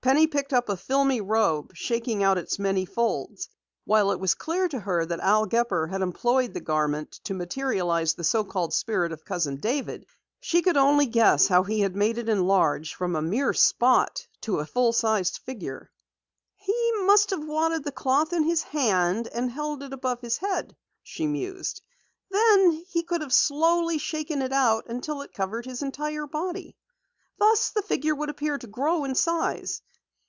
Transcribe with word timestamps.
Penny 0.00 0.26
picked 0.28 0.52
up 0.54 0.68
a 0.70 0.76
filmy 0.76 1.20
robe, 1.20 1.72
shaking 1.74 2.22
out 2.22 2.36
the 2.36 2.56
many 2.62 2.86
folds. 2.86 3.48
While 3.84 4.10
it 4.12 4.20
was 4.20 4.32
clear 4.36 4.66
to 4.68 4.78
her 4.78 5.04
that 5.04 5.18
Al 5.20 5.44
Gepper 5.44 5.88
had 5.88 6.00
employed 6.02 6.54
the 6.54 6.60
garment 6.60 7.12
to 7.24 7.34
materialize 7.34 8.14
the 8.14 8.22
so 8.24 8.42
called 8.44 8.72
spirit 8.72 9.10
of 9.12 9.24
Cousin 9.26 9.56
David, 9.56 10.06
she 10.40 10.62
could 10.62 10.76
only 10.78 11.04
guess 11.06 11.48
how 11.48 11.62
he 11.64 11.80
had 11.80 11.94
made 11.96 12.16
it 12.16 12.28
enlarge 12.30 12.94
from 12.94 13.16
a 13.16 13.20
mere 13.20 13.52
spot 13.52 14.28
to 14.42 14.60
a 14.60 14.64
full 14.66 14.92
sized 14.94 15.38
figure. 15.44 15.90
"He 16.54 16.92
must 17.02 17.28
have 17.30 17.44
wadded 17.46 17.82
the 17.84 17.92
cloth 17.92 18.32
in 18.32 18.44
his 18.44 18.62
hand, 18.62 19.26
and 19.34 19.50
held 19.50 19.82
it 19.82 19.92
above 19.92 20.20
his 20.22 20.38
head," 20.38 20.74
she 21.02 21.26
mused. 21.26 21.82
"Then 22.30 22.70
he 22.88 23.02
could 23.02 23.20
have 23.20 23.32
slowly 23.34 23.98
shaken 23.98 24.40
it 24.42 24.52
out 24.52 24.84
until 24.86 25.20
it 25.22 25.34
covered 25.34 25.66
his 25.66 25.82
entire 25.82 26.26
body. 26.28 26.76
Thus 27.38 27.68
the 27.70 27.82
figure 27.82 28.14
would 28.14 28.30
appear 28.30 28.56
to 28.58 28.66
grow 28.66 29.04
in 29.04 29.14
size." 29.16 29.82